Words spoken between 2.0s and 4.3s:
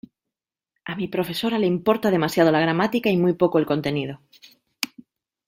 demasiado la gramática y muy poco el contenido.